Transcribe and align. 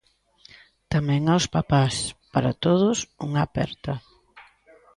Tamén 0.93 1.21
aos 1.27 1.45
papás: 1.55 1.95
para 2.33 2.57
todos 2.63 2.97
unha 3.25 3.41
aperta. 3.47 3.93